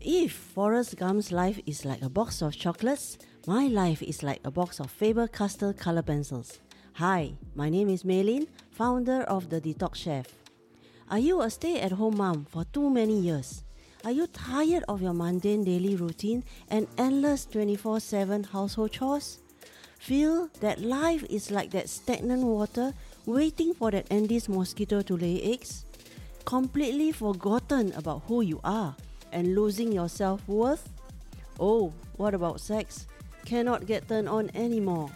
[0.00, 4.50] If Forrest Gump's life is like a box of chocolates, my life is like a
[4.50, 6.60] box of Faber Castell color pencils.
[6.94, 10.28] Hi, my name is Maylin, founder of The Detox Chef.
[11.10, 13.64] Are you a stay at home mom for too many years?
[14.04, 19.38] Are you tired of your mundane daily routine and endless 24 7 household chores?
[19.98, 22.94] Feel that life is like that stagnant water
[23.26, 25.86] waiting for that Aedes mosquito to lay eggs?
[26.44, 28.94] Completely forgotten about who you are
[29.32, 30.92] and losing your self worth?
[31.60, 33.06] Oh, what about sex?
[33.44, 35.10] Cannot get turned on anymore.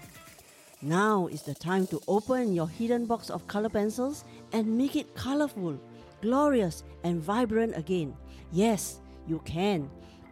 [0.80, 5.14] Now is the time to open your hidden box of color pencils and make it
[5.14, 5.78] colorful,
[6.20, 8.16] glorious, and vibrant again.
[8.50, 9.88] Yes, you can.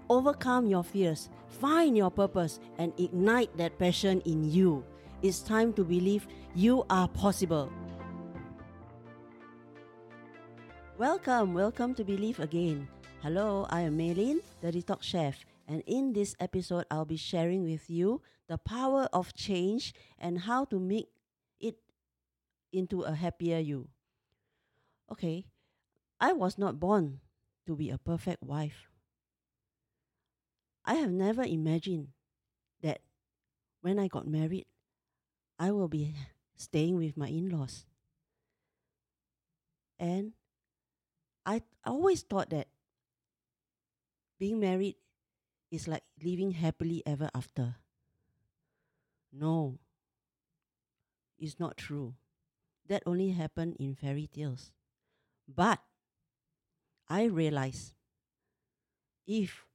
[0.09, 4.85] Overcome your fears, find your purpose, and ignite that passion in you.
[5.23, 7.71] It's time to believe you are possible.
[10.99, 12.89] Welcome, welcome to Believe Again.
[13.23, 17.91] Hello, I am Maylin, the Detox Chef, and in this episode, I'll be sharing with
[17.91, 21.11] you the power of change and how to make
[21.61, 21.77] it
[22.73, 23.91] into a happier you.
[25.13, 25.45] Okay,
[26.19, 27.21] I was not born
[27.67, 28.89] to be a perfect wife.
[30.87, 32.09] I have never imagined
[32.81, 33.03] that
[33.83, 34.65] when I got married,
[35.59, 36.15] I will be
[36.57, 37.85] staying with my in laws.
[39.99, 40.33] And
[41.45, 42.69] I always thought that
[44.41, 44.97] being married
[45.71, 47.77] is like living happily ever after.
[49.31, 49.79] No,
[51.39, 52.15] it's not true.
[52.89, 54.73] That only happened in fairy tales.
[55.47, 55.79] But
[57.07, 57.95] I realize
[59.27, 59.67] if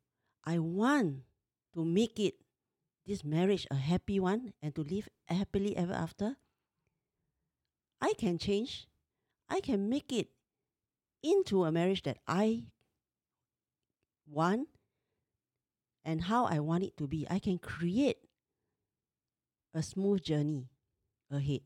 [0.43, 1.23] I want
[1.73, 2.35] to make it
[3.05, 6.37] this marriage a happy one and to live happily ever after,
[8.01, 8.87] I can change.
[9.47, 10.29] I can make it
[11.21, 12.65] into a marriage that I
[14.29, 14.67] want
[16.03, 17.25] and how I want it to be.
[17.29, 18.17] I can create
[19.73, 20.69] a smooth journey
[21.31, 21.61] ahead.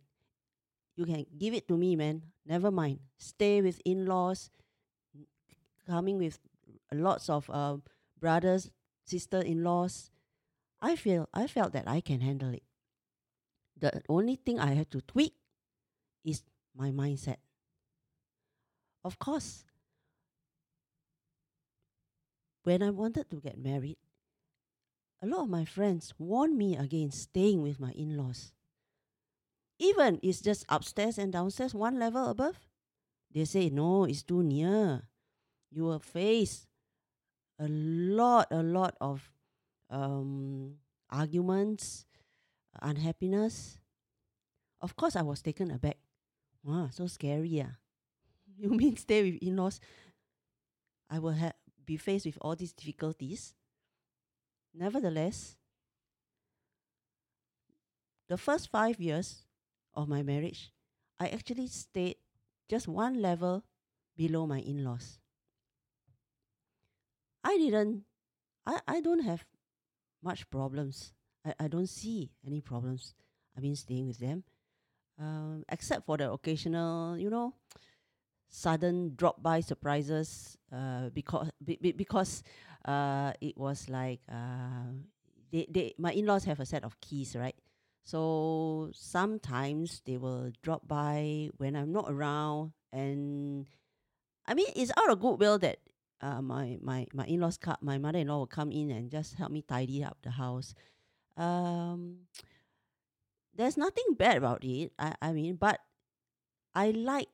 [0.95, 2.23] You can give it to me, man.
[2.45, 2.99] Never mind.
[3.17, 4.49] Stay with in laws,
[5.87, 6.39] coming with
[6.91, 7.77] lots of uh,
[8.19, 8.71] brothers,
[9.05, 10.11] sister in laws.
[10.81, 12.63] I feel I felt that I can handle it.
[13.77, 15.33] The only thing I have to tweak
[16.25, 16.43] is
[16.75, 17.37] my mindset.
[19.03, 19.63] Of course,
[22.69, 23.97] when I wanted to get married,
[25.23, 28.53] a lot of my friends warned me against staying with my in laws.
[29.79, 32.59] Even it's just upstairs and downstairs, one level above.
[33.33, 35.01] They say, no, it's too near.
[35.71, 36.67] You will face
[37.57, 39.31] a lot, a lot of
[39.89, 40.75] um,
[41.09, 42.05] arguments,
[42.83, 43.79] unhappiness.
[44.79, 45.97] Of course, I was taken aback.
[46.63, 47.49] Wow, so scary.
[47.49, 47.73] Yeah.
[48.59, 49.79] You mean stay with in laws?
[51.09, 51.53] I will have
[51.89, 53.55] be faced with all these difficulties.
[54.75, 55.55] Nevertheless,
[58.27, 59.47] the first five years
[59.95, 60.71] of my marriage,
[61.19, 62.17] I actually stayed
[62.69, 63.63] just one level
[64.15, 65.17] below my in laws.
[67.43, 68.03] I didn't,
[68.67, 69.43] I, I don't have
[70.21, 71.13] much problems.
[71.43, 73.15] I, I don't see any problems.
[73.57, 74.43] I mean, staying with them,
[75.17, 77.55] um, except for the occasional, you know,
[78.49, 82.43] sudden drop by surprises uh, because be, be, because
[82.85, 84.91] uh, it was like uh,
[85.51, 87.55] they, they my in-laws have a set of keys right?
[88.03, 93.67] So sometimes they will drop by when i'm not around and
[94.47, 95.77] i mean it's out of goodwill that
[96.21, 99.61] uh, my my my in-laws come, my mother-in-law will come in and just help me
[99.61, 100.73] tidy up the house.
[101.37, 102.25] Um
[103.59, 105.81] there's nothing bad about it i i mean but
[106.73, 107.27] i like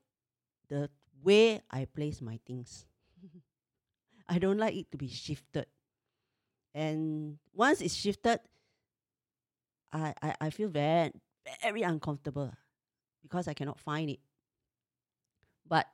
[0.70, 0.90] the
[1.22, 2.86] where I place my things.
[4.30, 5.66] I don't like it to be shifted.
[6.74, 8.40] And once it's shifted,
[9.94, 11.12] I, I, I feel very,
[11.62, 12.52] very uncomfortable
[13.24, 14.20] because I cannot find it.
[15.68, 15.88] But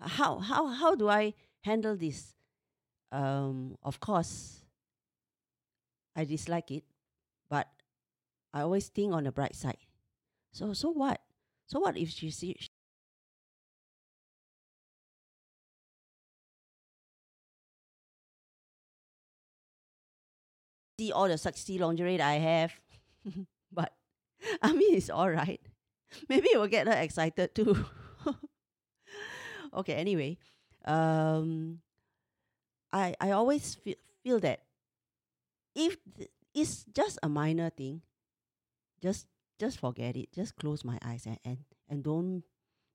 [0.00, 2.34] how, how, how do I handle this?
[3.12, 4.60] Um, of course,
[6.16, 6.84] I dislike it,
[7.48, 7.68] but
[8.52, 9.78] I always think on the bright side.
[10.52, 11.20] So, so what?
[11.66, 12.56] So what if she, see,
[20.98, 22.72] see all the sexy lingerie that I have.
[23.72, 23.92] but
[24.62, 25.60] I mean, it's all right.
[26.28, 27.84] Maybe it will get her excited too.
[29.74, 30.38] okay, anyway,
[30.84, 31.80] um,
[32.92, 34.62] I I always feel, feel that
[35.74, 38.02] if th- it's just a minor thing,
[39.02, 39.26] just
[39.58, 40.30] just forget it.
[40.32, 41.58] Just close my eyes and and,
[41.88, 42.44] and don't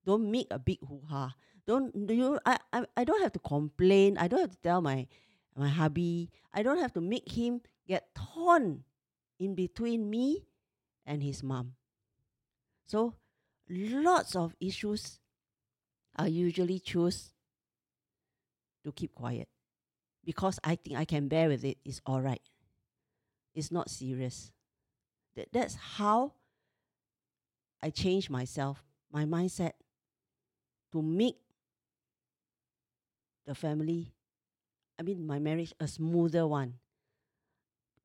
[0.06, 1.36] don't make a big hoo ha.
[1.68, 4.18] Don't do you I, I I don't have to complain.
[4.18, 5.08] I don't have to tell my
[5.56, 6.32] my hubby.
[6.54, 8.84] I don't have to make him get torn
[9.40, 10.46] in between me
[11.06, 11.74] and his mom.
[12.86, 13.16] So
[13.68, 15.20] lots of issues
[16.16, 17.34] I usually choose
[18.84, 19.48] to keep quiet
[20.24, 21.78] because I think I can bear with it.
[21.84, 22.42] It's all right.
[23.56, 24.52] It's not serious.
[25.36, 26.34] That, that's how
[27.82, 29.72] I change myself, my mindset
[30.92, 31.38] to make
[33.48, 34.14] the family,
[35.00, 36.76] I mean, my marriage, a smoother one.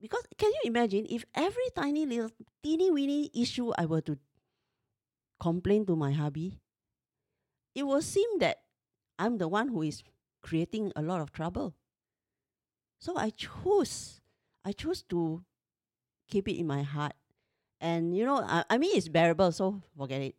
[0.04, 2.28] Because can you imagine if every tiny little,
[2.62, 4.18] teeny weeny issue I were to
[5.40, 6.60] complain to my hubby,
[7.74, 8.60] it will seem that
[9.18, 10.02] I'm the one who is
[10.42, 11.72] creating a lot of trouble.
[12.98, 14.20] So I choose,
[14.62, 15.42] I choose to
[16.28, 17.14] keep it in my heart.
[17.80, 20.36] And you know, I, I mean it's bearable, so forget it.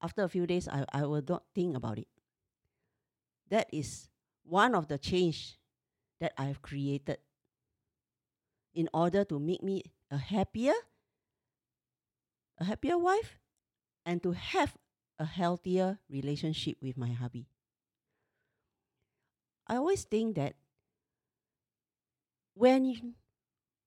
[0.00, 2.08] After a few days I, I will not think about it.
[3.50, 4.08] That is
[4.44, 5.58] one of the change
[6.20, 7.18] that I've created
[8.74, 10.74] in order to make me a happier,
[12.58, 13.38] a happier wife,
[14.04, 14.76] and to have
[15.18, 17.46] a healthier relationship with my hubby.
[19.66, 20.54] I always think that
[22.54, 23.14] when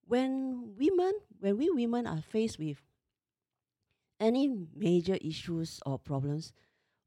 [0.08, 2.82] when women when we women are faced with
[4.20, 6.54] any major issues or problems,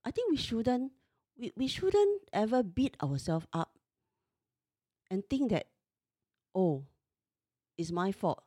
[0.05, 0.93] I think we shouldn't
[1.37, 3.73] we, we shouldn't ever beat ourselves up
[5.11, 5.67] and think that,
[6.55, 6.85] oh,
[7.81, 8.45] it's my fault.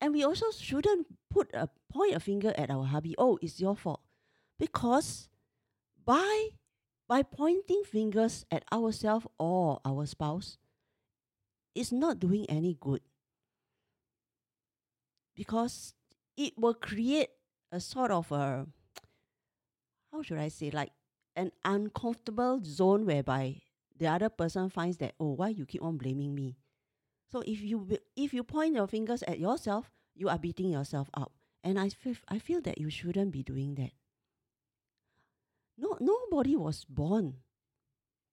[0.00, 3.76] And we also shouldn't put a point a finger at our hubby, oh, it's your
[3.76, 4.00] fault.
[4.58, 5.28] Because
[6.04, 6.48] by
[7.08, 10.58] by pointing fingers at ourselves or our spouse,
[11.74, 13.00] it's not doing any good.
[15.36, 15.94] Because
[16.36, 17.28] it will create
[17.70, 18.66] a sort of a
[20.12, 20.90] how should I say like
[21.36, 23.62] an uncomfortable zone whereby
[23.96, 26.56] the other person finds that oh why you keep on blaming me
[27.34, 31.32] so if you if you point your fingers at yourself you are beating yourself up.
[31.64, 33.90] And i feel i feel that you shouldn't be doing that.
[35.76, 37.42] No nobody was born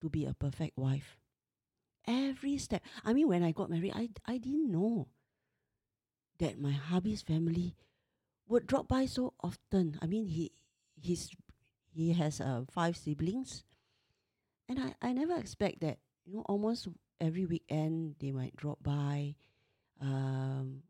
[0.02, 1.18] to be a perfect wife.
[2.06, 5.10] Every step i mean when i got married i i didn't know
[6.38, 7.74] that my hubby's family
[8.48, 9.98] would drop by so often.
[9.98, 10.54] I mean he
[11.02, 11.34] his
[11.90, 13.66] he has uh, five siblings.
[14.70, 16.88] And I, I never expect that you know almost
[17.22, 19.36] every weekend they might drop by
[20.02, 20.82] um,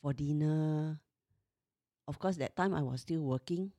[0.00, 1.00] for dinner.
[2.06, 3.72] Of course that time i was still working.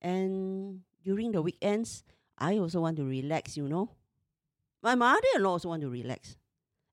[0.00, 2.04] And during the weekends
[2.38, 3.90] i also want to relax you know.
[4.82, 6.36] My mother-in-law also want to relax.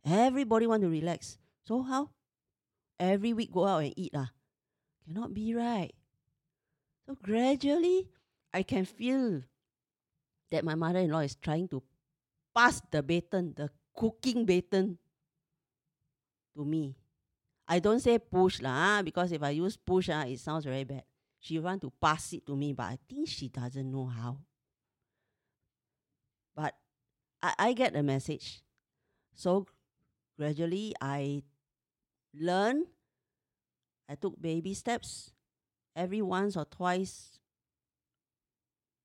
[0.03, 1.37] Everybody want to relax.
[1.61, 2.09] So how?
[2.99, 4.31] Every week go out and eat ah.
[5.05, 5.91] Cannot be right.
[7.05, 8.09] So gradually
[8.53, 9.43] I can feel
[10.49, 11.83] that my mother-in-law is trying to
[12.55, 14.97] pass the baton, the cooking baton,
[16.55, 16.95] to me.
[17.67, 20.83] I don't say push lah, ah, because if I use push, ah, it sounds very
[20.83, 21.03] bad.
[21.39, 24.37] She want to pass it to me, but I think she doesn't know how.
[26.55, 26.75] But
[27.41, 28.61] I, I get the message.
[29.33, 29.65] So
[30.37, 31.43] gradually I
[32.33, 32.85] learn.
[34.09, 35.31] I took baby steps.
[35.95, 37.39] Every once or twice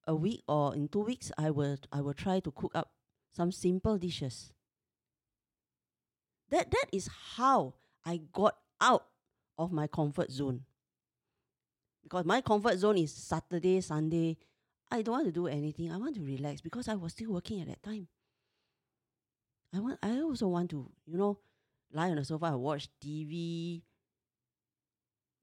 [0.06, 2.90] a week or in two weeks, I will I will try to cook up
[3.32, 4.52] some simple dishes.
[6.50, 7.74] That that is how
[8.04, 9.06] I got out
[9.58, 10.62] of my comfort zone.
[12.02, 14.36] Because my comfort zone is Saturday, Sunday.
[14.90, 15.90] I don't want to do anything.
[15.90, 18.06] I want to relax because I was still working at that time.
[19.74, 21.38] I want I also want to, you know,
[21.92, 23.82] lie on the sofa and watch TV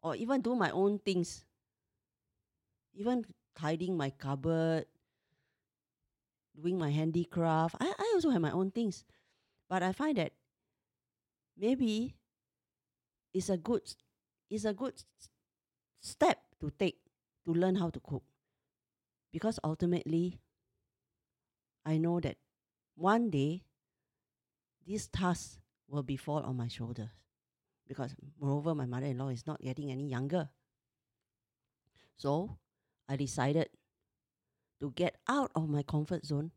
[0.02, 1.44] or even do my own things.
[2.96, 4.86] Even tidying my cupboard,
[6.56, 7.76] doing my handicraft.
[7.80, 9.04] I, I also have my own things.
[9.70, 10.34] But I find that
[11.58, 12.16] maybe
[13.34, 13.82] it's a good
[14.50, 14.94] it's a good
[16.02, 17.00] step to take
[17.46, 18.24] to learn how to cook.
[19.32, 20.40] Because ultimately
[21.86, 22.38] I know that
[22.96, 23.64] one day
[24.86, 27.10] this task will be fall on my shoulders.
[27.88, 30.50] Because moreover my mother in law is not getting any younger.
[32.18, 32.58] So
[33.10, 33.70] I decided
[34.80, 36.52] to get out of my comfort zone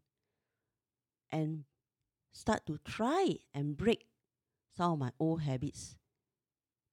[1.30, 1.64] and
[2.32, 4.06] start to try and break
[4.76, 5.96] some of my old habits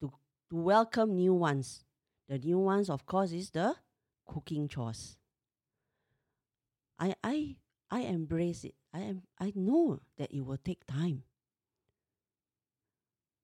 [0.02, 0.12] to,
[0.50, 1.84] to welcome new ones.
[2.30, 3.76] The new ones, of course, is the
[4.26, 5.18] cooking chores.
[6.98, 7.56] I, I,
[7.92, 8.76] I embrace it.
[8.94, 11.24] I, am, I know that it will take time.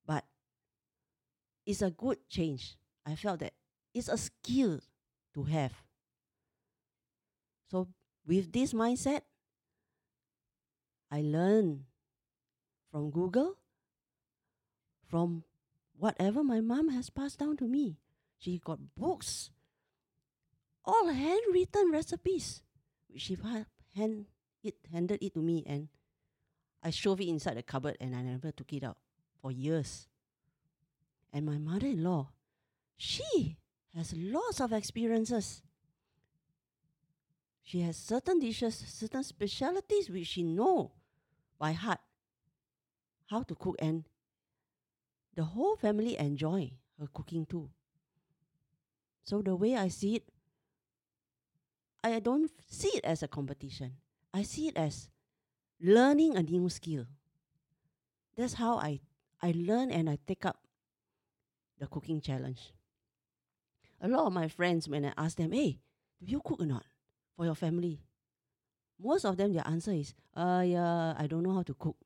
[0.06, 0.24] But
[1.66, 2.76] it's a good change.
[3.04, 3.52] I felt that
[3.92, 4.80] it's a skill
[5.34, 5.72] to have
[7.70, 7.86] so
[8.26, 9.22] with this mindset,
[11.10, 11.86] I learn
[12.90, 13.54] from Google,
[15.10, 15.42] from
[15.98, 17.98] whatever my mom has passed down to me.
[18.38, 19.50] She got books,
[20.84, 22.62] all handwritten recipes,
[23.08, 23.36] which she
[23.96, 24.26] hand
[24.62, 25.88] it handed it to me, and
[26.82, 28.96] I shoved it inside the cupboard, and I never took it out
[29.42, 30.06] for years.
[31.32, 32.30] And my mother-in-law,
[32.96, 33.56] she
[33.94, 35.62] has lots of experiences.
[37.62, 40.92] She has certain dishes, certain specialities which she know
[41.58, 42.00] by heart
[43.26, 44.04] how to cook and
[45.34, 47.70] the whole family enjoy her cooking too.
[49.22, 50.24] So the way I see it,
[52.02, 53.92] I don't see it as a competition.
[54.32, 55.08] I see it as
[55.80, 57.06] learning a new skill.
[58.36, 59.00] That's how I,
[59.42, 60.58] I learn and I take up
[61.78, 62.72] the cooking challenge.
[64.00, 65.78] A lot of my friends, when I ask them, hey,
[66.24, 66.84] do you cook or not
[67.36, 68.00] for your family?
[68.98, 71.96] Most of them, their answer is, uh, yeah, I don't know how to cook.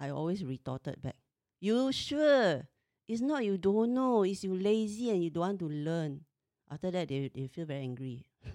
[0.00, 1.16] I always retorted back,
[1.60, 2.68] you sure?
[3.08, 6.20] It's not you don't know, it's you lazy and you don't want to learn.
[6.70, 8.26] After that, they, they feel very angry.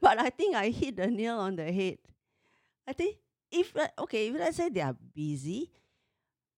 [0.00, 1.98] but I think I hit the nail on the head.
[2.86, 3.16] I think
[3.50, 5.70] if okay, if let's say they are busy,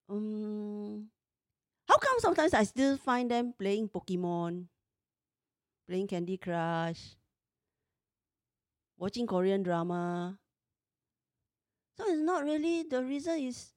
[0.08, 1.06] um,
[1.88, 4.66] how come sometimes I still find them playing Pokemon,
[5.88, 7.14] playing Candy Crush,
[8.98, 10.38] watching Korean drama?
[12.02, 13.70] So it's not really the reason is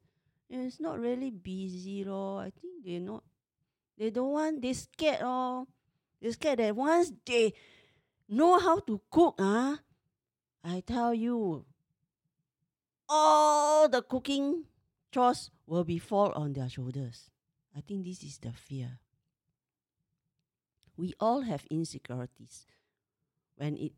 [0.50, 2.42] it's not really busy lor.
[2.42, 3.24] I think they not
[3.98, 5.68] they don't want they scared oh.
[6.22, 7.54] They scared that once they
[8.28, 9.78] know how to cook, ah,
[10.64, 11.66] I tell you,
[13.08, 14.64] all the cooking
[15.12, 17.30] chores will be fall on their shoulders.
[17.78, 18.98] I think this is the fear.
[20.98, 22.66] We all have insecurities
[23.58, 23.92] when it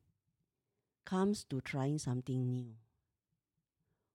[1.05, 2.73] comes to trying something new.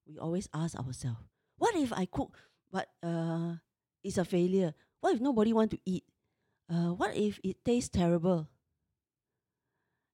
[0.06, 1.20] We always ask ourselves,
[1.56, 2.38] what if I cook
[2.72, 3.54] but uh,
[4.02, 4.74] it's a failure?
[5.00, 6.04] What if nobody want to eat?
[6.68, 8.48] Uh, what if it tastes terrible?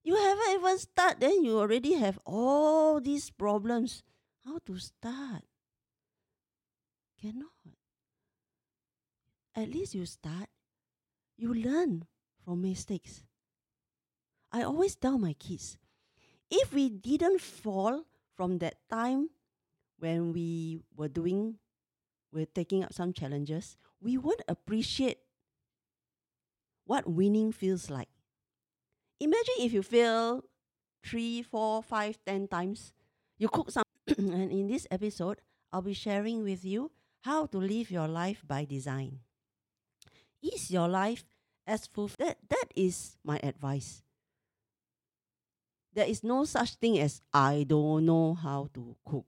[0.02, 4.02] You haven't even start, then you already have all these problems.
[4.45, 5.45] How to start?
[7.21, 7.52] Cannot.
[9.54, 10.49] At least you start.
[11.37, 12.07] You learn
[12.45, 13.23] from mistakes.
[14.50, 15.76] I always tell my kids,
[16.50, 18.04] if we didn't fall
[18.35, 19.28] from that time
[19.99, 21.57] when we were doing,
[22.33, 25.19] we're taking up some challenges, we won't appreciate
[26.85, 28.09] what winning feels like.
[29.21, 30.45] Imagine if you fail
[31.05, 32.93] three, four, five, ten times.
[33.38, 33.85] You cook some,
[34.19, 35.40] and in this episode,
[35.73, 36.90] I'll be sharing with you
[37.23, 39.21] how to live your life by design.
[40.43, 41.25] Is your life
[41.67, 42.28] as fulfilled?
[42.28, 44.02] That, that is my advice.
[45.93, 49.26] There is no such thing as I don't know how to cook.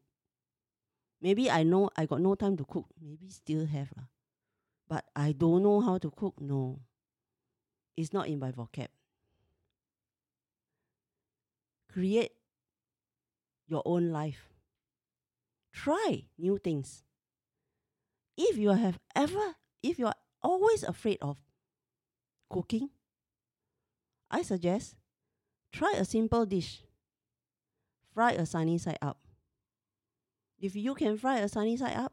[1.20, 2.86] Maybe I know I got no time to cook.
[3.00, 4.08] Maybe still have lah.
[4.88, 6.40] But I don't know how to cook.
[6.40, 6.80] No.
[7.96, 8.88] It's not in my vocab.
[11.92, 12.32] Create
[13.68, 14.48] your own life.
[15.72, 17.04] Try new things.
[18.36, 21.38] If you have ever, if you are always afraid of
[22.48, 22.90] cooking,
[24.30, 24.96] I suggest
[25.72, 26.82] try a simple dish.
[28.14, 29.19] Fry a sunny side up.
[30.60, 32.12] If you can fry a sunny side up,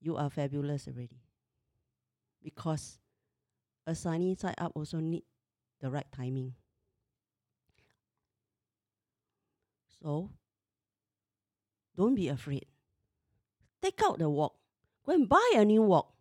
[0.00, 1.20] you are fabulous already.
[2.42, 2.98] Because
[3.86, 5.24] a sunny side up also need
[5.80, 6.54] the right timing.
[10.02, 10.30] So
[11.96, 12.66] don't be afraid.
[13.82, 14.54] Take out the wok.
[15.04, 16.12] Go and buy a new wok.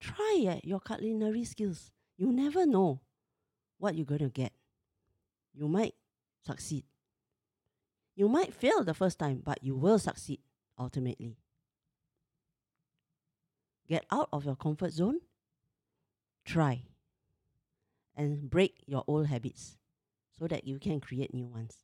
[0.00, 1.90] Try uh, your culinary skills.
[2.16, 3.00] You never know
[3.78, 4.52] what you're going to get.
[5.54, 5.94] You might
[6.46, 6.84] succeed.
[8.14, 10.40] You might fail the first time, but you will succeed
[10.78, 11.36] ultimately.
[13.88, 15.20] Get out of your comfort zone.
[16.44, 16.82] Try.
[18.16, 19.78] And break your old habits
[20.38, 21.78] so that you can create new ones.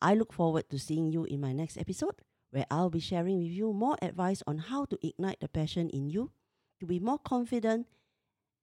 [0.00, 2.14] I look forward to seeing you in my next episode
[2.50, 6.08] where I'll be sharing with you more advice on how to ignite the passion in
[6.08, 6.30] you
[6.80, 7.86] to be more confident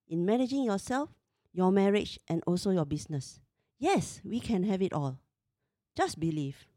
[0.07, 1.09] in managing yourself,
[1.51, 3.39] your marriage, and also your business.
[3.79, 5.19] Yes, we can have it all.
[5.95, 6.67] Just believe.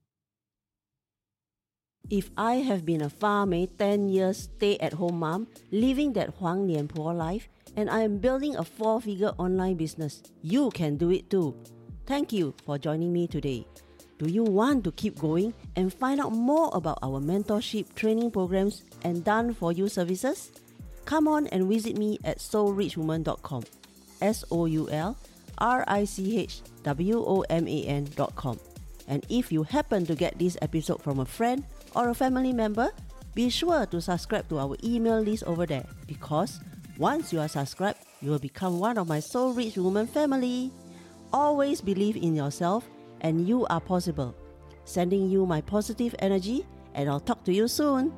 [2.08, 6.68] If I have been a farmer 10 years stay at home mom, living that Huang
[6.68, 11.10] Nian Po life, and I am building a four figure online business, you can do
[11.10, 11.56] it too.
[12.06, 13.66] Thank you for joining me today.
[14.18, 18.84] Do you want to keep going and find out more about our mentorship training programs
[19.02, 20.52] and done for you services?
[21.06, 23.64] Come on and visit me at soulrichwoman.com.
[24.22, 25.18] S O U L
[25.58, 28.60] R I C H W O M A N.com.
[29.08, 31.64] And if you happen to get this episode from a friend
[31.96, 32.92] or a family member,
[33.34, 36.60] be sure to subscribe to our email list over there because
[36.98, 40.72] once you are subscribed, you will become one of my Soul Rich Woman family.
[41.32, 42.88] Always believe in yourself
[43.20, 44.34] and you are possible.
[44.84, 48.12] Sending you my positive energy, and I'll talk to you soon.